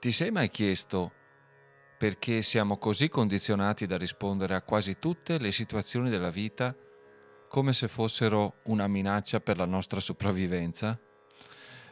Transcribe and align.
Ti 0.00 0.12
sei 0.12 0.30
mai 0.30 0.48
chiesto 0.48 1.12
perché 1.98 2.40
siamo 2.40 2.78
così 2.78 3.10
condizionati 3.10 3.84
da 3.84 3.98
rispondere 3.98 4.54
a 4.54 4.62
quasi 4.62 4.98
tutte 4.98 5.38
le 5.38 5.52
situazioni 5.52 6.08
della 6.08 6.30
vita 6.30 6.74
come 7.50 7.74
se 7.74 7.86
fossero 7.86 8.60
una 8.64 8.86
minaccia 8.86 9.40
per 9.40 9.58
la 9.58 9.66
nostra 9.66 10.00
sopravvivenza? 10.00 10.98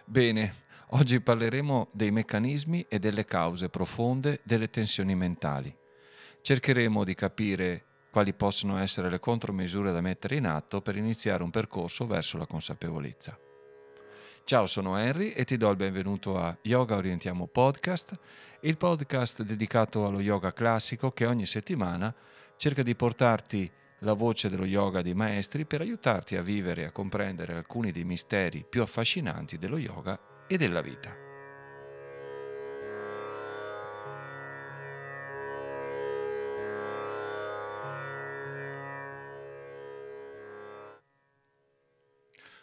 Bene, 0.07 0.65
oggi 0.93 1.21
parleremo 1.21 1.91
dei 1.93 2.11
meccanismi 2.11 2.87
e 2.89 2.99
delle 2.99 3.27
cause 3.27 3.69
profonde 3.69 4.41
delle 4.43 4.71
tensioni 4.71 5.15
mentali. 5.15 5.77
Cercheremo 6.41 7.05
di 7.05 7.15
capire 7.15 7.85
quali 8.11 8.33
possono 8.33 8.79
essere 8.79 9.11
le 9.11 9.21
contromisure 9.21 9.93
da 9.93 10.01
mettere 10.01 10.37
in 10.37 10.47
atto 10.47 10.81
per 10.81 10.97
iniziare 10.97 11.43
un 11.43 11.51
percorso 11.51 12.07
verso 12.07 12.39
la 12.39 12.47
consapevolezza. 12.47 13.39
Ciao, 14.49 14.65
sono 14.65 14.97
Henry 14.97 15.33
e 15.33 15.45
ti 15.45 15.59
do 15.59 15.69
il 15.69 15.77
benvenuto 15.77 16.39
a 16.39 16.57
Yoga 16.63 16.97
Orientiamo 16.97 17.49
Podcast, 17.49 18.19
il 18.63 18.79
podcast 18.79 19.43
dedicato 19.43 20.07
allo 20.07 20.21
yoga 20.21 20.55
classico 20.55 21.11
che 21.11 21.27
ogni 21.27 21.45
settimana 21.45 22.15
cerca 22.57 22.83
di 22.83 22.95
portarti 22.95 23.71
la 23.99 24.15
voce 24.15 24.49
dello 24.49 24.65
yoga 24.65 25.03
dei 25.03 25.13
maestri 25.13 25.67
per 25.67 25.83
aiutarti 25.83 26.35
a 26.37 26.41
vivere 26.41 26.81
e 26.81 26.85
a 26.87 26.93
comprendere 26.93 27.57
alcuni 27.57 27.93
dei 27.93 28.05
misteri 28.05 28.65
più 28.67 28.81
affascinanti 28.81 29.59
dello 29.59 29.77
yoga 29.77 30.19
e 30.49 30.57
della 30.57 30.81
vita. 30.81 31.28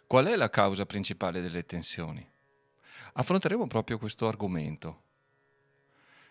Qual 0.08 0.26
è 0.28 0.36
la 0.36 0.52
causa 0.52 0.86
principale 0.86 1.42
delle 1.42 1.66
tensioni? 1.66 2.26
Affronteremo 3.14 3.66
proprio 3.66 3.98
questo 3.98 4.28
argomento, 4.28 5.04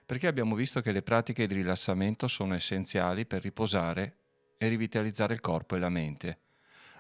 perché 0.07 0.29
abbiamo 0.29 0.55
visto 0.55 0.81
che 0.81 0.93
le 0.93 1.03
pratiche 1.03 1.49
di 1.49 1.55
rilassamento 1.55 2.29
sono 2.29 2.55
essenziali 2.55 3.27
per 3.27 3.43
riposare 3.43 4.19
e 4.59 4.69
rivitalizzare 4.69 5.35
il 5.35 5.41
corpo 5.41 5.75
e 5.75 5.81
la 5.81 5.89
mente, 5.89 6.39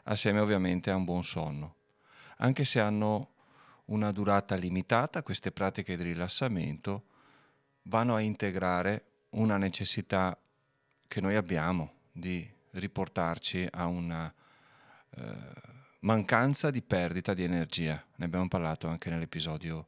assieme 0.05 0.41
ovviamente 0.41 0.91
a 0.91 0.97
un 0.97 1.05
buon 1.05 1.23
sonno. 1.23 1.77
Anche 2.39 2.65
se 2.65 2.81
hanno 2.81 3.35
una 3.87 4.11
durata 4.11 4.57
limitata, 4.57 5.23
queste 5.23 5.53
pratiche 5.53 5.97
di 5.97 6.03
rilassamento 6.03 7.05
vanno 7.83 8.17
a 8.17 8.21
integrare 8.21 9.05
una 9.31 9.59
necessità 9.59 10.37
che 11.07 11.21
noi 11.21 11.37
abbiamo 11.37 11.93
di 12.11 12.51
riportarci 12.73 13.69
a 13.71 13.87
una... 13.87 14.35
Eh, 15.17 15.83
mancanza 16.05 16.71
di 16.71 16.83
perdita 16.83 17.35
di 17.35 17.45
energia. 17.45 18.03
Ne 18.17 18.25
abbiamo 18.25 18.49
parlato 18.49 18.89
anche 18.89 19.11
nell'episodio 19.11 19.87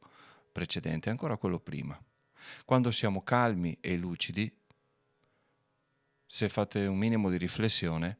precedente, 0.51 1.09
ancora 1.09 1.37
quello 1.37 1.59
prima. 1.59 1.99
Quando 2.65 2.91
siamo 2.91 3.23
calmi 3.23 3.77
e 3.81 3.97
lucidi, 3.97 4.51
se 6.25 6.49
fate 6.49 6.85
un 6.85 6.97
minimo 6.97 7.29
di 7.29 7.37
riflessione, 7.37 8.17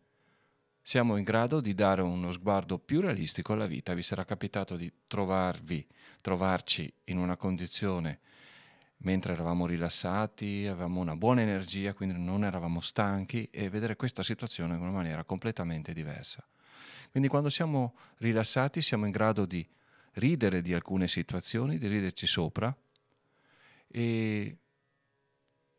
siamo 0.82 1.18
in 1.18 1.24
grado 1.24 1.60
di 1.60 1.74
dare 1.74 2.02
uno 2.02 2.32
sguardo 2.32 2.78
più 2.78 3.02
realistico 3.02 3.54
alla 3.54 3.66
vita. 3.66 3.94
Vi 3.94 4.04
sarà 4.04 4.24
capitato 4.24 4.76
di 4.76 4.92
trovarvi, 5.08 5.86
trovarci 6.22 6.92
in 7.06 7.18
una 7.18 7.36
condizione 7.36 8.20
mentre 9.02 9.34
eravamo 9.34 9.68
rilassati, 9.68 10.66
avevamo 10.66 11.02
una 11.02 11.16
buona 11.16 11.42
energia, 11.42 11.94
quindi 11.94 12.18
non 12.18 12.44
eravamo 12.44 12.80
stanchi 12.80 13.48
e 13.52 13.70
vedere 13.70 13.96
questa 13.96 14.24
situazione 14.24 14.76
in 14.76 14.82
una 14.82 14.92
maniera 14.92 15.24
completamente 15.24 15.94
diversa. 15.94 16.48
Quindi 17.12 17.30
quando 17.30 17.50
siamo 17.50 17.96
rilassati 18.18 18.82
siamo 18.82 19.06
in 19.06 19.12
grado 19.12 19.46
di 19.46 19.66
ridere 20.14 20.62
di 20.62 20.74
alcune 20.74 21.08
situazioni, 21.08 21.78
di 21.78 21.88
riderci 21.88 22.28
sopra, 22.28 22.76
e 23.88 24.58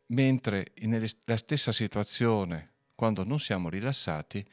mentre 0.07 0.71
nella 0.79 1.37
stessa 1.37 1.71
situazione, 1.71 2.71
quando 2.95 3.23
non 3.23 3.39
siamo 3.39 3.69
rilassati, 3.69 4.45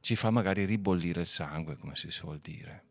ci 0.00 0.16
fa 0.16 0.30
magari 0.30 0.64
ribollire 0.64 1.22
il 1.22 1.26
sangue, 1.26 1.76
come 1.76 1.96
si 1.96 2.10
suol 2.10 2.38
dire. 2.38 2.84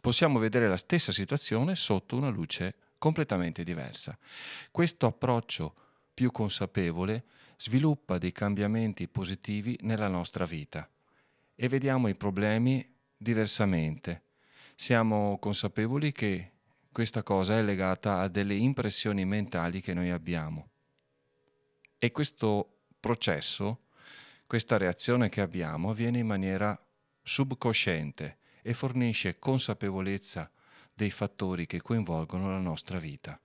Possiamo 0.00 0.38
vedere 0.38 0.68
la 0.68 0.76
stessa 0.76 1.12
situazione 1.12 1.74
sotto 1.74 2.16
una 2.16 2.28
luce 2.28 2.74
completamente 2.98 3.64
diversa. 3.64 4.16
Questo 4.70 5.06
approccio 5.06 5.74
più 6.12 6.30
consapevole 6.30 7.24
sviluppa 7.56 8.18
dei 8.18 8.32
cambiamenti 8.32 9.08
positivi 9.08 9.78
nella 9.82 10.08
nostra 10.08 10.44
vita 10.44 10.88
e 11.54 11.68
vediamo 11.68 12.08
i 12.08 12.14
problemi 12.14 12.86
diversamente. 13.16 14.22
Siamo 14.74 15.38
consapevoli 15.38 16.12
che 16.12 16.52
questa 16.92 17.22
cosa 17.22 17.58
è 17.58 17.62
legata 17.62 18.20
a 18.20 18.28
delle 18.28 18.54
impressioni 18.54 19.24
mentali 19.24 19.80
che 19.80 19.94
noi 19.94 20.10
abbiamo. 20.10 20.68
E 21.98 22.12
questo 22.12 22.82
processo, 23.00 23.86
questa 24.46 24.76
reazione 24.76 25.28
che 25.28 25.40
abbiamo 25.40 25.90
avviene 25.90 26.18
in 26.18 26.26
maniera 26.26 26.78
subconsciente 27.22 28.38
e 28.62 28.74
fornisce 28.74 29.38
consapevolezza 29.38 30.50
dei 30.92 31.10
fattori 31.10 31.66
che 31.66 31.82
coinvolgono 31.82 32.50
la 32.50 32.58
nostra 32.58 32.98
vita. 32.98 33.40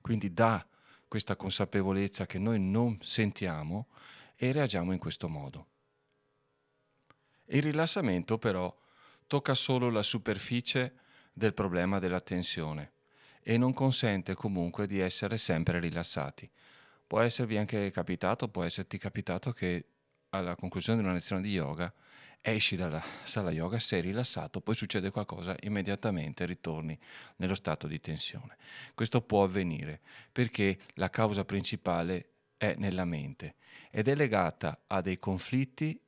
Quindi 0.00 0.32
dà 0.32 0.64
questa 1.08 1.36
consapevolezza 1.36 2.26
che 2.26 2.38
noi 2.38 2.60
non 2.60 2.98
sentiamo 3.02 3.88
e 4.36 4.52
reagiamo 4.52 4.92
in 4.92 4.98
questo 4.98 5.28
modo. 5.28 5.66
Il 7.52 7.62
rilassamento 7.62 8.38
però 8.38 8.72
tocca 9.26 9.54
solo 9.54 9.90
la 9.90 10.02
superficie 10.02 10.94
del 11.32 11.52
problema 11.52 11.98
della 11.98 12.20
tensione 12.20 12.92
e 13.42 13.56
non 13.58 13.72
consente 13.72 14.34
comunque 14.34 14.86
di 14.86 15.00
essere 15.00 15.36
sempre 15.36 15.80
rilassati. 15.80 16.48
Può 17.06 17.20
esservi 17.20 17.56
anche 17.56 17.90
capitato, 17.90 18.48
può 18.48 18.62
esserti 18.62 18.98
capitato 18.98 19.50
che 19.50 19.84
alla 20.30 20.54
conclusione 20.54 21.00
di 21.00 21.04
una 21.04 21.14
lezione 21.14 21.42
di 21.42 21.50
yoga 21.50 21.92
esci 22.40 22.76
dalla 22.76 23.02
sala 23.24 23.50
yoga, 23.50 23.80
sei 23.80 24.00
rilassato, 24.00 24.60
poi 24.60 24.76
succede 24.76 25.10
qualcosa, 25.10 25.56
immediatamente 25.62 26.46
ritorni 26.46 26.96
nello 27.36 27.56
stato 27.56 27.88
di 27.88 28.00
tensione. 28.00 28.56
Questo 28.94 29.22
può 29.22 29.42
avvenire 29.42 30.00
perché 30.30 30.78
la 30.94 31.10
causa 31.10 31.44
principale 31.44 32.28
è 32.56 32.74
nella 32.78 33.04
mente 33.04 33.56
ed 33.90 34.06
è 34.06 34.14
legata 34.14 34.84
a 34.86 35.00
dei 35.00 35.18
conflitti 35.18 36.00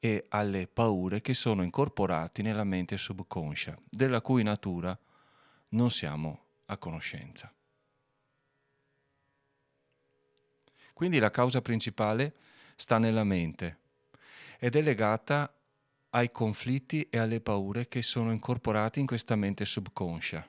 e 0.00 0.26
alle 0.28 0.66
paure 0.68 1.20
che 1.20 1.34
sono 1.34 1.62
incorporati 1.62 2.42
nella 2.42 2.64
mente 2.64 2.96
subconscia, 2.96 3.76
della 3.88 4.20
cui 4.20 4.42
natura 4.42 4.96
non 5.70 5.90
siamo 5.90 6.44
a 6.66 6.76
conoscenza. 6.76 7.52
Quindi 10.92 11.18
la 11.18 11.30
causa 11.30 11.62
principale 11.62 12.34
sta 12.76 12.98
nella 12.98 13.24
mente 13.24 13.78
ed 14.58 14.76
è 14.76 14.82
legata 14.82 15.52
ai 16.10 16.30
conflitti 16.32 17.08
e 17.08 17.18
alle 17.18 17.40
paure 17.40 17.86
che 17.86 18.02
sono 18.02 18.32
incorporati 18.32 19.00
in 19.00 19.06
questa 19.06 19.36
mente 19.36 19.64
subconscia. 19.64 20.48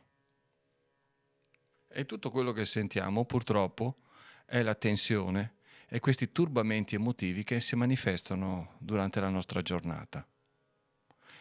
E 1.87 2.05
tutto 2.05 2.31
quello 2.31 2.51
che 2.51 2.65
sentiamo 2.65 3.25
purtroppo 3.25 3.97
è 4.45 4.61
la 4.61 4.75
tensione 4.75 5.57
e 5.89 5.99
questi 5.99 6.31
turbamenti 6.31 6.95
emotivi 6.95 7.43
che 7.43 7.59
si 7.59 7.75
manifestano 7.75 8.75
durante 8.77 9.19
la 9.19 9.29
nostra 9.29 9.61
giornata. 9.61 10.25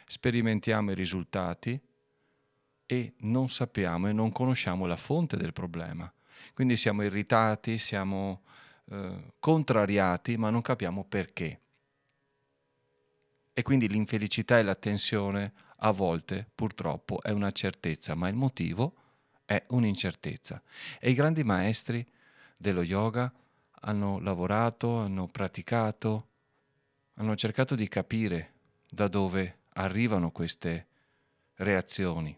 Sperimentiamo 0.06 0.90
i 0.90 0.94
risultati 0.94 1.78
e 2.86 3.12
non 3.18 3.50
sappiamo 3.50 4.08
e 4.08 4.12
non 4.12 4.32
conosciamo 4.32 4.86
la 4.86 4.96
fonte 4.96 5.36
del 5.36 5.52
problema. 5.52 6.10
Quindi 6.54 6.76
siamo 6.76 7.02
irritati, 7.02 7.76
siamo 7.76 8.42
eh, 8.86 9.32
contrariati, 9.38 10.38
ma 10.38 10.48
non 10.48 10.62
capiamo 10.62 11.04
perché. 11.04 11.60
E 13.52 13.62
quindi 13.62 13.86
l'infelicità 13.86 14.58
e 14.58 14.62
la 14.62 14.74
tensione 14.74 15.52
a 15.80 15.90
volte 15.90 16.48
purtroppo 16.54 17.20
è 17.20 17.30
una 17.30 17.50
certezza, 17.50 18.14
ma 18.14 18.28
il 18.28 18.34
motivo 18.34 18.94
è 19.44 19.62
un'incertezza. 19.68 20.62
E 20.98 21.10
i 21.10 21.14
grandi 21.14 21.44
maestri 21.44 22.06
dello 22.56 22.82
yoga 22.82 23.30
hanno 23.80 24.18
lavorato, 24.20 24.98
hanno 24.98 25.26
praticato, 25.26 26.26
hanno 27.14 27.36
cercato 27.36 27.74
di 27.74 27.88
capire 27.88 28.52
da 28.88 29.08
dove 29.08 29.58
arrivano 29.74 30.30
queste 30.30 30.86
reazioni. 31.54 32.36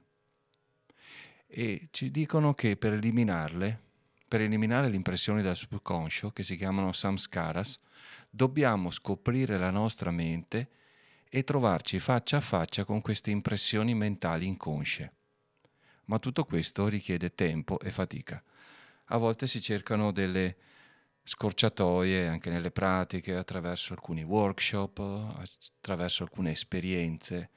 E 1.47 1.89
ci 1.91 2.11
dicono 2.11 2.55
che 2.55 2.77
per 2.77 2.93
eliminarle, 2.93 3.81
per 4.29 4.41
eliminare 4.41 4.89
le 4.89 4.97
impressioni 4.97 5.43
dal 5.43 5.57
subconscio, 5.57 6.31
che 6.31 6.43
si 6.43 6.57
chiamano 6.57 6.93
samskaras, 6.93 7.81
dobbiamo 8.29 8.91
scoprire 8.91 9.59
la 9.59 9.71
nostra 9.71 10.11
mente 10.11 10.71
e 11.29 11.45
trovarci 11.45 11.99
faccia 11.99 12.39
a 12.39 12.41
faccia 12.41 12.85
con 12.85 13.01
queste 13.01 13.31
impressioni 13.31 13.95
mentali 13.95 14.47
inconsce. 14.47 15.13
Ma 16.07 16.19
tutto 16.19 16.45
questo 16.45 16.89
richiede 16.89 17.35
tempo 17.35 17.79
e 17.81 17.91
fatica. 17.91 18.43
A 19.07 19.17
volte 19.17 19.47
si 19.47 19.61
cercano 19.61 20.13
delle 20.13 20.57
scorciatoie 21.23 22.27
anche 22.27 22.51
nelle 22.51 22.71
pratiche, 22.71 23.37
attraverso 23.37 23.93
alcuni 23.93 24.23
workshop, 24.23 24.99
attraverso 24.99 26.23
alcune 26.23 26.51
esperienze, 26.51 27.51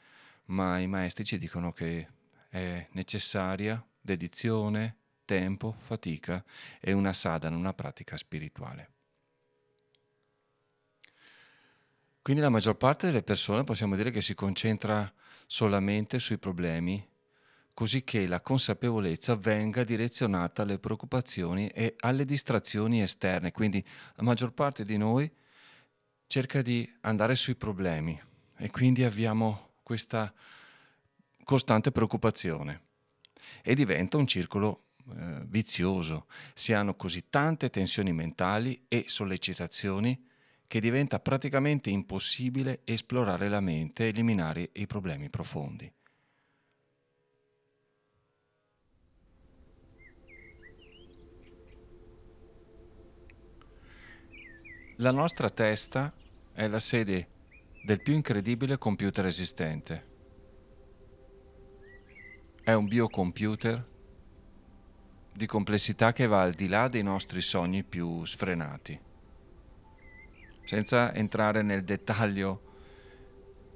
ma 0.46 0.80
i 0.80 0.88
maestri 0.88 1.24
ci 1.24 1.38
dicono 1.38 1.72
che 1.72 2.08
è 2.50 2.88
necessaria 2.92 3.84
dedizione, 4.00 4.98
tempo, 5.26 5.76
fatica 5.80 6.44
e 6.80 6.92
una 6.92 7.14
sadhana, 7.14 7.56
una 7.56 7.74
pratica 7.74 8.18
spirituale. 8.18 8.92
Quindi 12.22 12.42
la 12.42 12.50
maggior 12.50 12.78
parte 12.78 13.08
delle 13.08 13.24
persone 13.24 13.64
possiamo 13.64 13.96
dire 13.96 14.12
che 14.12 14.22
si 14.22 14.34
concentra 14.34 15.12
solamente 15.46 16.20
sui 16.20 16.38
problemi, 16.38 17.06
così 17.74 18.04
che 18.04 18.28
la 18.28 18.42
consapevolezza 18.42 19.36
venga 19.36 19.84
direzionata 19.84 20.62
alle 20.62 20.80
preoccupazioni 20.80 21.68
e 21.68 21.96
alle 22.00 22.26
distrazioni 22.26 23.02
esterne. 23.02 23.52
Quindi 23.52 23.84
la 24.16 24.24
maggior 24.24 24.54
parte 24.54 24.86
di 24.86 24.98
noi 24.98 25.32
cerca 26.28 26.62
di 26.62 26.92
andare 27.02 27.36
sui 27.36 27.56
problemi 27.56 28.20
e 28.58 28.70
quindi 28.70 29.04
abbiamo 29.04 29.72
questa 29.84 30.34
costante 31.44 31.92
preoccupazione 31.92 32.82
e 33.62 33.76
diventa 33.76 34.18
un 34.18 34.28
circolo 34.28 34.86
eh, 35.10 35.44
vizioso. 35.46 36.28
Si 36.54 36.74
hanno 36.74 36.96
così 36.96 37.30
tante 37.30 37.70
tensioni 37.70 38.14
mentali 38.14 38.86
e 38.88 39.06
sollecitazioni 39.08 40.28
che 40.68 40.80
diventa 40.80 41.20
praticamente 41.20 41.90
impossibile 41.90 42.82
esplorare 42.84 43.50
la 43.50 43.60
mente 43.60 44.06
e 44.06 44.08
eliminare 44.08 44.70
i 44.74 44.88
problemi 44.88 45.30
profondi. 45.30 45.92
La 55.04 55.12
nostra 55.12 55.50
testa 55.50 56.14
è 56.54 56.66
la 56.68 56.80
sede 56.80 57.28
del 57.84 58.02
più 58.02 58.14
incredibile 58.14 58.78
computer 58.78 59.26
esistente. 59.26 60.06
È 62.64 62.72
un 62.72 62.88
biocomputer 62.88 63.86
di 65.34 65.46
complessità 65.46 66.14
che 66.14 66.26
va 66.26 66.44
al 66.44 66.54
di 66.54 66.70
là 66.70 66.88
dei 66.88 67.04
nostri 67.04 67.42
sogni 67.42 67.84
più 67.84 68.24
sfrenati 68.24 68.98
senza 70.64 71.14
entrare 71.14 71.62
nel 71.64 71.84
dettaglio 71.84 72.62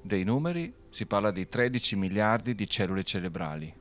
dei 0.02 0.24
numeri, 0.24 0.74
si 0.90 1.06
parla 1.06 1.32
di 1.32 1.50
13 1.50 1.98
miliardi 1.98 2.56
di 2.56 2.70
cellule 2.70 3.04
cerebrali, 3.04 3.74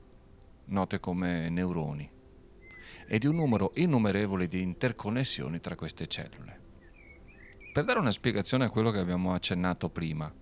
note 0.65 0.99
come 0.99 1.49
neuroni, 1.49 2.11
e 3.07 3.19
di 3.19 3.29
un 3.29 3.37
numero 3.37 3.71
innumerevole 3.77 4.49
di 4.49 4.61
interconnessioni 4.61 5.61
tra 5.61 5.77
queste 5.77 6.09
cellule. 6.09 6.66
Per 7.77 7.85
dare 7.85 7.99
una 7.99 8.11
spiegazione 8.11 8.65
a 8.65 8.71
quello 8.71 8.91
che 8.91 9.01
abbiamo 9.01 9.35
accennato 9.35 9.91
prima, 9.91 10.33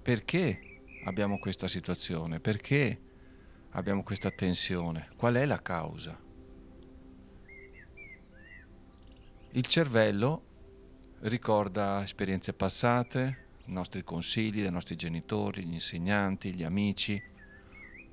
perché 0.00 0.80
abbiamo 1.04 1.38
questa 1.38 1.68
situazione? 1.68 2.40
Perché 2.40 3.00
abbiamo 3.72 4.02
questa 4.02 4.30
tensione? 4.30 5.10
Qual 5.14 5.34
è 5.34 5.44
la 5.44 5.60
causa? 5.60 6.18
Il 9.50 9.66
cervello 9.66 10.44
ricorda 11.20 12.02
esperienze 12.02 12.54
passate, 12.54 13.48
i 13.66 13.72
nostri 13.74 14.02
consigli 14.02 14.62
dei 14.62 14.70
nostri 14.70 14.96
genitori, 14.96 15.66
gli 15.66 15.74
insegnanti, 15.74 16.54
gli 16.54 16.64
amici, 16.64 17.22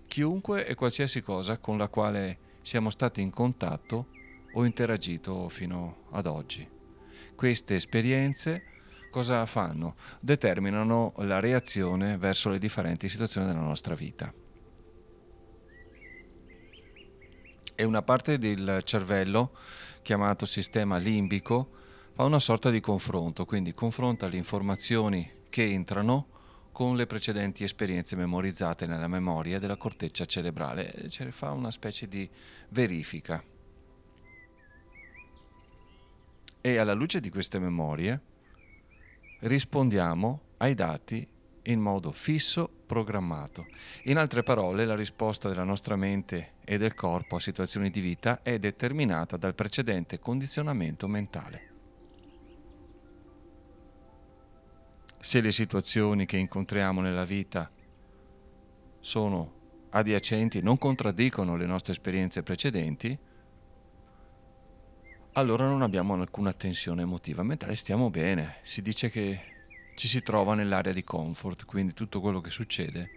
chiunque 0.07 0.67
e 0.67 0.75
qualsiasi 0.75 1.21
cosa 1.21 1.57
con 1.57 1.77
la 1.77 1.87
quale 1.87 2.37
siamo 2.63 2.89
stati 2.89 3.21
in 3.21 3.29
contatto 3.29 4.07
o 4.51 4.65
interagito 4.65 5.47
fino 5.47 6.07
ad 6.11 6.25
oggi. 6.25 6.78
Queste 7.39 7.75
esperienze 7.75 8.63
cosa 9.09 9.45
fanno? 9.45 9.95
Determinano 10.19 11.13
la 11.19 11.39
reazione 11.39 12.17
verso 12.17 12.49
le 12.49 12.57
differenti 12.57 13.07
situazioni 13.07 13.47
della 13.47 13.61
nostra 13.61 13.95
vita. 13.95 14.33
E 17.75 17.83
una 17.85 18.01
parte 18.01 18.37
del 18.37 18.81
cervello, 18.83 19.55
chiamato 20.01 20.45
sistema 20.45 20.97
limbico, 20.97 21.69
fa 22.13 22.25
una 22.25 22.39
sorta 22.39 22.69
di 22.69 22.81
confronto, 22.81 23.45
quindi 23.45 23.73
confronta 23.73 24.27
le 24.27 24.35
informazioni 24.35 25.31
che 25.47 25.63
entrano 25.63 26.27
con 26.73 26.97
le 26.97 27.07
precedenti 27.07 27.63
esperienze 27.63 28.17
memorizzate 28.17 28.85
nella 28.85 29.07
memoria 29.07 29.59
della 29.59 29.77
corteccia 29.77 30.25
cerebrale, 30.25 31.07
cioè 31.07 31.31
fa 31.31 31.51
una 31.51 31.71
specie 31.71 32.05
di 32.09 32.29
verifica. 32.67 33.41
E 36.61 36.77
alla 36.77 36.93
luce 36.93 37.19
di 37.19 37.29
queste 37.29 37.59
memorie 37.59 38.21
rispondiamo 39.41 40.41
ai 40.57 40.73
dati 40.73 41.27
in 41.63 41.79
modo 41.79 42.11
fisso, 42.11 42.69
programmato. 42.85 43.67
In 44.05 44.17
altre 44.17 44.43
parole, 44.43 44.85
la 44.85 44.95
risposta 44.95 45.47
della 45.47 45.63
nostra 45.63 45.95
mente 45.95 46.53
e 46.65 46.77
del 46.77 46.95
corpo 46.95 47.35
a 47.35 47.39
situazioni 47.39 47.89
di 47.89 47.99
vita 47.99 48.41
è 48.41 48.57
determinata 48.57 49.37
dal 49.37 49.55
precedente 49.55 50.19
condizionamento 50.19 51.07
mentale. 51.07 51.69
se 55.19 55.41
le 55.41 55.51
situazioni 55.51 56.25
che 56.25 56.37
incontriamo 56.37 57.01
nella 57.01 57.25
vita 57.25 57.69
sono 58.99 59.57
adiacenti, 59.89 60.61
non 60.61 60.77
contraddicono 60.77 61.57
le 61.57 61.65
nostre 61.65 61.91
esperienze 61.91 62.41
precedenti, 62.41 63.17
allora 65.39 65.65
non 65.65 65.81
abbiamo 65.81 66.13
alcuna 66.13 66.53
tensione 66.53 67.01
emotiva 67.01 67.43
mentale, 67.43 67.75
stiamo 67.75 68.09
bene. 68.09 68.57
Si 68.61 68.81
dice 68.81 69.09
che 69.09 69.41
ci 69.95 70.07
si 70.07 70.21
trova 70.21 70.53
nell'area 70.53 70.93
di 70.93 71.03
comfort, 71.03 71.65
quindi 71.65 71.93
tutto 71.93 72.19
quello 72.19 72.41
che 72.41 72.49
succede 72.49 73.09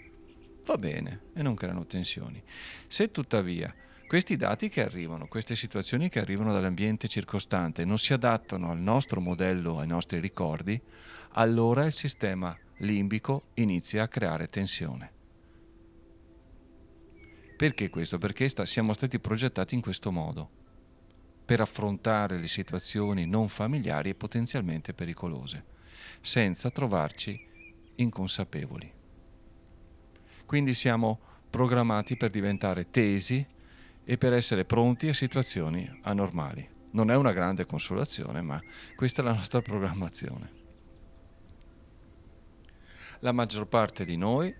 va 0.65 0.79
bene 0.79 1.21
e 1.35 1.43
non 1.43 1.55
creano 1.55 1.85
tensioni. 1.85 2.43
Se 2.87 3.11
tuttavia 3.11 3.75
questi 4.07 4.37
dati 4.37 4.69
che 4.69 4.85
arrivano, 4.85 5.27
queste 5.27 5.57
situazioni 5.57 6.09
che 6.09 6.21
arrivano 6.21 6.53
dall'ambiente 6.53 7.09
circostante 7.09 7.85
non 7.85 7.99
si 7.99 8.13
adattano 8.13 8.71
al 8.71 8.79
nostro 8.79 9.21
modello, 9.21 9.79
ai 9.79 9.87
nostri 9.87 10.21
ricordi, 10.21 10.81
allora 11.33 11.85
il 11.85 11.93
sistema 11.93 12.57
limbico 12.79 13.45
inizia 13.55 14.05
a 14.05 14.09
creare 14.09 14.47
tensione. 14.47 15.11
Perché 17.57 17.91
questo? 17.91 18.19
Perché 18.19 18.49
sta, 18.49 18.67
siamo 18.67 18.93
stati 18.93 19.19
progettati 19.19 19.75
in 19.75 19.81
questo 19.81 20.11
modo, 20.13 20.62
per 21.45 21.61
affrontare 21.61 22.39
le 22.39 22.49
situazioni 22.49 23.27
non 23.27 23.49
familiari 23.49 24.11
e 24.11 24.15
potenzialmente 24.15 24.95
pericolose, 24.95 25.65
senza 26.21 26.71
trovarci 26.71 27.41
inconsapevoli. 27.97 28.93
Quindi 30.47 30.75
siamo 30.75 31.21
programmati 31.51 32.17
per 32.17 32.31
diventare 32.31 32.91
tesi 32.91 33.47
e 34.05 34.19
per 34.19 34.33
essere 34.33 34.65
pronti 34.65 35.09
a 35.09 35.15
situazioni 35.15 36.01
anormali. 36.03 36.69
Non 36.93 37.11
è 37.11 37.17
una 37.17 37.33
grande 37.33 37.67
consolazione, 37.67 38.43
ma 38.43 38.61
questa 38.97 39.23
è 39.23 39.25
la 39.25 39.33
nostra 39.33 39.63
programmazione. 39.63 40.61
La 43.21 43.33
maggior 43.33 43.67
parte 43.67 44.05
di 44.05 44.17
noi 44.17 44.55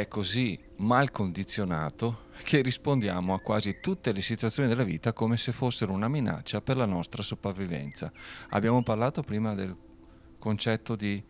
è 0.00 0.08
così 0.08 0.58
mal 0.76 1.10
condizionato 1.10 2.24
che 2.42 2.60
rispondiamo 2.60 3.34
a 3.34 3.40
quasi 3.40 3.78
tutte 3.80 4.12
le 4.12 4.20
situazioni 4.20 4.68
della 4.68 4.84
vita 4.84 5.12
come 5.12 5.36
se 5.36 5.52
fossero 5.52 5.92
una 5.92 6.08
minaccia 6.08 6.60
per 6.60 6.76
la 6.76 6.84
nostra 6.84 7.22
sopravvivenza. 7.22 8.12
Abbiamo 8.50 8.82
parlato 8.82 9.22
prima 9.22 9.54
del 9.54 9.74
concetto 10.38 10.96
di 10.96 11.22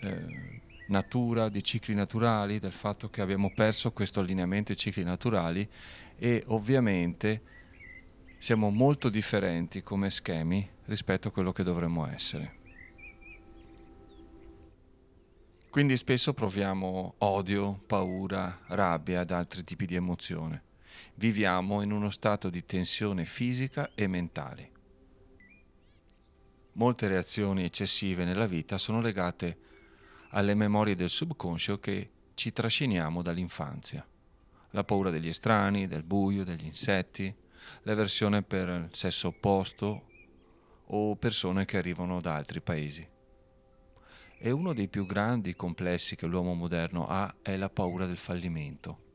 eh, 0.00 0.60
natura, 0.88 1.48
di 1.48 1.62
cicli 1.62 1.94
naturali, 1.94 2.58
del 2.58 2.72
fatto 2.72 3.10
che 3.10 3.20
abbiamo 3.20 3.52
perso 3.54 3.92
questo 3.92 4.20
allineamento 4.20 4.72
ai 4.72 4.78
cicli 4.78 5.02
naturali 5.02 5.68
e 6.16 6.42
ovviamente 6.46 7.42
siamo 8.38 8.70
molto 8.70 9.08
differenti 9.08 9.82
come 9.82 10.10
schemi 10.10 10.68
rispetto 10.86 11.28
a 11.28 11.30
quello 11.30 11.52
che 11.52 11.62
dovremmo 11.62 12.06
essere. 12.06 12.62
Quindi 15.74 15.96
spesso 15.96 16.32
proviamo 16.34 17.16
odio, 17.18 17.82
paura, 17.84 18.60
rabbia 18.68 19.22
ed 19.22 19.32
altri 19.32 19.64
tipi 19.64 19.86
di 19.86 19.96
emozione. 19.96 20.62
Viviamo 21.16 21.82
in 21.82 21.90
uno 21.90 22.10
stato 22.10 22.48
di 22.48 22.64
tensione 22.64 23.24
fisica 23.24 23.90
e 23.96 24.06
mentale. 24.06 24.70
Molte 26.74 27.08
reazioni 27.08 27.64
eccessive 27.64 28.24
nella 28.24 28.46
vita 28.46 28.78
sono 28.78 29.00
legate 29.00 29.58
alle 30.28 30.54
memorie 30.54 30.94
del 30.94 31.10
subconscio 31.10 31.80
che 31.80 32.10
ci 32.34 32.52
trasciniamo 32.52 33.20
dall'infanzia 33.20 34.06
la 34.70 34.84
paura 34.84 35.10
degli 35.10 35.26
estranei, 35.26 35.88
del 35.88 36.04
buio, 36.04 36.44
degli 36.44 36.66
insetti, 36.66 37.34
l'avversione 37.82 38.44
per 38.44 38.68
il 38.68 38.88
sesso 38.92 39.26
opposto 39.26 40.06
o 40.84 41.16
persone 41.16 41.64
che 41.64 41.78
arrivano 41.78 42.20
da 42.20 42.36
altri 42.36 42.60
paesi. 42.60 43.13
E 44.46 44.50
uno 44.50 44.74
dei 44.74 44.88
più 44.88 45.06
grandi 45.06 45.54
complessi 45.54 46.16
che 46.16 46.26
l'uomo 46.26 46.52
moderno 46.52 47.06
ha 47.06 47.36
è 47.40 47.56
la 47.56 47.70
paura 47.70 48.04
del 48.04 48.18
fallimento. 48.18 49.14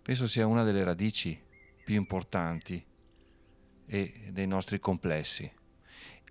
Penso 0.00 0.26
sia 0.26 0.46
una 0.46 0.62
delle 0.62 0.82
radici 0.82 1.38
più 1.84 1.96
importanti 1.96 2.82
e 3.84 4.30
dei 4.30 4.46
nostri 4.46 4.80
complessi, 4.80 5.52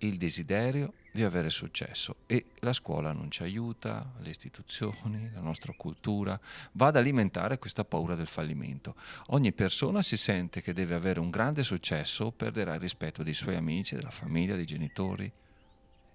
il 0.00 0.16
desiderio 0.16 0.94
di 1.12 1.22
avere 1.22 1.48
successo 1.48 2.16
e 2.26 2.46
la 2.58 2.72
scuola 2.72 3.12
non 3.12 3.30
ci 3.30 3.44
aiuta, 3.44 4.14
le 4.18 4.30
istituzioni, 4.30 5.30
la 5.32 5.38
nostra 5.38 5.72
cultura 5.76 6.36
va 6.72 6.88
ad 6.88 6.96
alimentare 6.96 7.56
questa 7.56 7.84
paura 7.84 8.16
del 8.16 8.26
fallimento. 8.26 8.96
Ogni 9.26 9.52
persona 9.52 10.02
si 10.02 10.16
sente 10.16 10.60
che 10.60 10.72
deve 10.72 10.96
avere 10.96 11.20
un 11.20 11.30
grande 11.30 11.62
successo 11.62 12.32
perderà 12.32 12.74
il 12.74 12.80
rispetto 12.80 13.22
dei 13.22 13.32
suoi 13.32 13.54
amici, 13.54 13.94
della 13.94 14.10
famiglia, 14.10 14.56
dei 14.56 14.66
genitori 14.66 15.32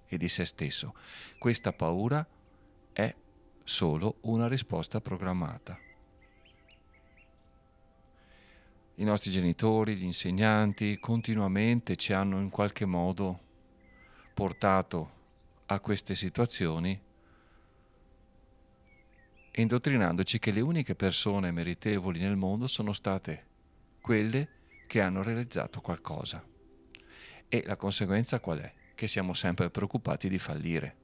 e 0.07 0.17
di 0.17 0.27
se 0.27 0.45
stesso. 0.45 0.93
Questa 1.38 1.74
paura 1.74 2.25
è 2.93 3.15
solo 3.63 4.17
una 4.21 4.47
risposta 4.47 5.01
programmata. 5.01 5.77
I 8.95 9.03
nostri 9.03 9.31
genitori, 9.31 9.95
gli 9.95 10.03
insegnanti 10.03 11.00
continuamente 11.00 11.95
ci 11.97 12.13
hanno 12.13 12.39
in 12.39 12.50
qualche 12.50 12.85
modo 12.85 13.39
portato 14.33 15.12
a 15.65 15.79
queste 15.79 16.15
situazioni 16.15 17.01
indottrinandoci 19.57 20.38
che 20.39 20.51
le 20.51 20.62
uniche 20.62 20.95
persone 20.95 21.51
meritevoli 21.51 22.19
nel 22.19 22.35
mondo 22.35 22.67
sono 22.67 22.93
state 22.93 23.45
quelle 24.01 24.50
che 24.88 25.01
hanno 25.01 25.24
realizzato 25.24 25.81
qualcosa. 25.81 26.43
E 27.47 27.63
la 27.65 27.75
conseguenza 27.75 28.39
qual 28.39 28.59
è? 28.59 28.74
Che 28.95 29.07
siamo 29.07 29.33
sempre 29.33 29.69
preoccupati 29.69 30.29
di 30.29 30.39
fallire. 30.39 31.03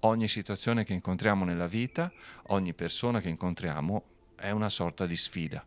Ogni 0.00 0.28
situazione 0.28 0.84
che 0.84 0.92
incontriamo 0.92 1.44
nella 1.44 1.66
vita, 1.66 2.12
ogni 2.48 2.74
persona 2.74 3.20
che 3.20 3.30
incontriamo 3.30 4.04
è 4.36 4.50
una 4.50 4.68
sorta 4.68 5.06
di 5.06 5.16
sfida, 5.16 5.66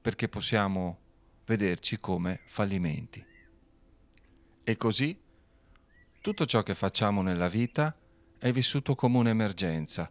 perché 0.00 0.28
possiamo 0.28 0.98
vederci 1.44 2.00
come 2.00 2.40
fallimenti. 2.46 3.24
E 4.64 4.76
così 4.76 5.16
tutto 6.20 6.46
ciò 6.46 6.62
che 6.62 6.74
facciamo 6.74 7.22
nella 7.22 7.48
vita 7.48 7.96
è 8.38 8.50
vissuto 8.50 8.94
come 8.94 9.18
un'emergenza 9.18 10.10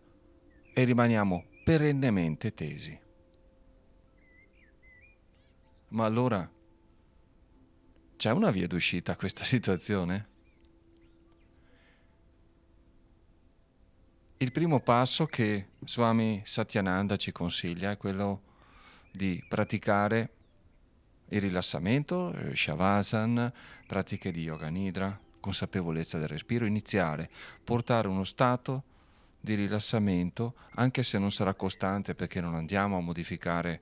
e 0.74 0.84
rimaniamo 0.84 1.46
perennemente 1.64 2.54
tesi. 2.54 2.98
Ma 5.90 6.06
allora 6.06 6.50
c'è 8.18 8.32
una 8.32 8.52
via 8.52 8.68
d'uscita 8.68 9.14
a 9.14 9.16
questa 9.16 9.44
situazione? 9.46 10.35
Il 14.38 14.52
primo 14.52 14.82
passo 14.82 15.28
che 15.28 15.68
Swami 15.86 16.42
Satyananda 16.44 17.16
ci 17.16 17.32
consiglia 17.32 17.92
è 17.92 17.98
quello 17.98 18.42
di 19.10 19.42
praticare 19.48 20.30
il 21.30 21.40
rilassamento, 21.40 22.34
eh, 22.34 22.54
Shavasana, 22.54 23.52
pratiche 23.88 24.32
di 24.32 24.42
Yoga 24.42 24.68
Nidra, 24.68 25.18
consapevolezza 25.40 26.18
del 26.18 26.28
respiro, 26.28 26.66
iniziare, 26.66 27.30
portare 27.64 28.10
uno 28.10 28.26
stato 28.26 28.84
di 29.40 29.56
rilassamento, 29.56 30.56
anche 30.74 31.02
se 31.02 31.18
non 31.18 31.32
sarà 31.32 31.54
costante 31.54 32.14
perché 32.14 32.42
non 32.42 32.56
andiamo 32.56 32.98
a 32.98 33.02
modificare 33.02 33.82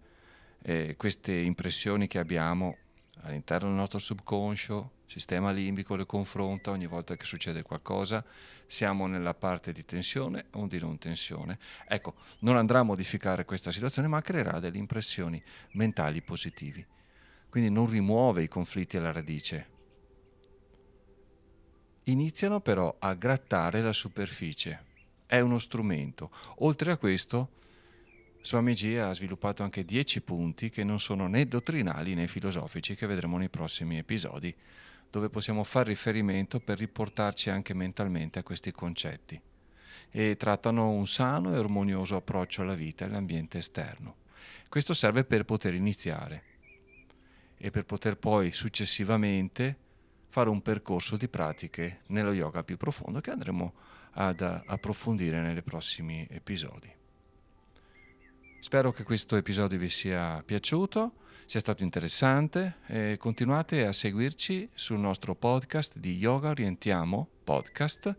eh, 0.62 0.94
queste 0.98 1.34
impressioni 1.34 2.06
che 2.06 2.20
abbiamo 2.20 2.78
all'interno 3.24 3.68
del 3.68 3.78
nostro 3.78 4.00
subconscio, 4.00 4.92
sistema 5.06 5.52
limbico 5.52 5.96
le 5.96 6.06
confronta 6.06 6.72
ogni 6.72 6.88
volta 6.88 7.16
che 7.16 7.26
succede 7.26 7.62
qualcosa, 7.62 8.24
siamo 8.66 9.08
nella 9.08 9.34
parte 9.34 9.72
di 9.72 9.84
tensione 9.84 10.46
o 10.52 10.68
di 10.68 10.80
non 10.80 10.98
tensione. 10.98 11.60
Ecco, 11.88 12.16
non 12.40 12.58
andrà 12.58 12.80
a 12.80 12.84
modificare 12.84 13.46
questa 13.46 13.72
situazione, 13.72 14.08
ma 14.08 14.22
creerà 14.22 14.60
delle 14.60 14.78
impressioni 14.78 15.42
mentali 15.72 16.22
positive. 16.22 16.88
Quindi 17.50 17.70
non 17.70 17.90
rimuove 17.90 18.44
i 18.44 18.48
conflitti 18.48 18.98
alla 18.98 19.12
radice, 19.12 19.70
iniziano 22.06 22.60
però 22.60 22.96
a 23.00 23.14
grattare 23.14 23.82
la 23.82 23.94
superficie. 23.94 24.92
È 25.26 25.40
uno 25.40 25.60
strumento. 25.60 26.32
Oltre 26.58 26.92
a 26.92 26.98
questo, 26.98 27.50
Swamiji 28.46 28.98
ha 28.98 29.14
sviluppato 29.14 29.64
anche 29.64 29.86
10 29.86 30.22
punti 30.22 30.70
che 30.70 30.84
non 30.84 31.00
sono 31.00 31.28
né 31.28 31.48
dottrinali 31.48 32.14
né 32.14 32.28
filosofici, 32.28 32.94
che 32.94 33.08
vedremo 33.08 33.38
nei 33.38 33.48
prossimi 33.48 33.98
episodi, 33.98 34.54
dove 35.10 35.30
possiamo 35.30 35.64
fare 35.64 35.90
riferimento 35.90 36.60
per 36.60 36.78
riportarci 36.78 37.50
anche 37.50 37.74
mentalmente 37.74 38.40
a 38.40 38.44
questi 38.44 38.74
concetti. 38.74 39.40
E 40.12 40.36
trattano 40.36 40.90
un 40.90 41.08
sano 41.08 41.54
e 41.54 41.58
armonioso 41.58 42.18
approccio 42.18 42.64
alla 42.64 42.76
vita 42.76 43.06
e 43.06 43.08
all'ambiente 43.08 43.60
esterno. 43.60 44.18
Questo 44.68 44.94
serve 44.94 45.24
per 45.24 45.46
poter 45.46 45.74
iniziare 45.74 46.44
e 47.58 47.72
per 47.72 47.86
poter 47.86 48.18
poi 48.18 48.52
successivamente 48.52 49.78
fare 50.28 50.50
un 50.50 50.62
percorso 50.62 51.16
di 51.16 51.30
pratiche 51.30 52.02
nello 52.08 52.34
yoga 52.34 52.62
più 52.64 52.76
profondo 52.76 53.22
che 53.22 53.32
andremo 53.32 53.74
ad 54.16 54.42
approfondire 54.42 55.40
nei 55.40 55.62
prossimi 55.62 56.28
episodi. 56.30 56.94
Spero 58.64 58.94
che 58.94 59.04
questo 59.04 59.36
episodio 59.36 59.78
vi 59.78 59.90
sia 59.90 60.42
piaciuto, 60.42 61.16
sia 61.44 61.60
stato 61.60 61.84
interessante 61.84 62.78
e 62.88 63.18
continuate 63.20 63.86
a 63.86 63.92
seguirci 63.92 64.70
sul 64.74 65.00
nostro 65.00 65.36
podcast 65.36 65.98
di 65.98 66.16
Yoga 66.16 66.52
Orientiamo 66.52 67.28
Podcast 67.44 68.16